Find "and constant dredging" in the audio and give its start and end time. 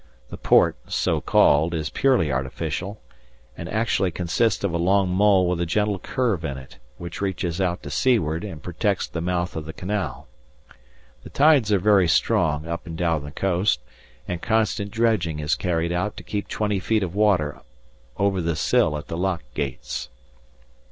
14.27-15.37